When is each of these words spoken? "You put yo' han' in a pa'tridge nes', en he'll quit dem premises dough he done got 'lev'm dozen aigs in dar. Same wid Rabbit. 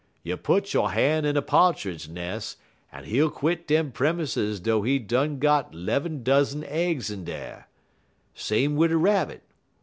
"You 0.23 0.35
put 0.35 0.73
yo' 0.73 0.87
han' 0.87 1.25
in 1.25 1.37
a 1.37 1.43
pa'tridge 1.43 2.09
nes', 2.09 2.55
en 2.91 3.03
he'll 3.03 3.29
quit 3.29 3.67
dem 3.67 3.91
premises 3.91 4.59
dough 4.59 4.81
he 4.81 4.97
done 4.97 5.37
got 5.37 5.75
'lev'm 5.75 6.23
dozen 6.23 6.63
aigs 6.63 7.11
in 7.11 7.23
dar. 7.23 7.67
Same 8.33 8.75
wid 8.75 8.89
Rabbit. 8.89 9.43